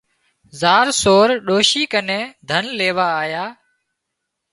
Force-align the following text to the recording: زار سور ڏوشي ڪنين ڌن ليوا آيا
زار 0.59 0.87
سور 1.01 1.27
ڏوشي 1.47 1.83
ڪنين 1.93 2.23
ڌن 2.49 2.63
ليوا 2.79 3.07
آيا 3.23 3.45